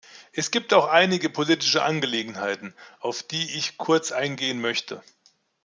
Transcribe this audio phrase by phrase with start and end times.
[0.33, 5.03] Es gibt auch einige politische Angelegenheiten, auf die ich kurz eingehen möchte.